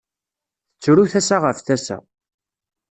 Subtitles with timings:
[0.71, 1.97] Tettru tasa ɣef tasa.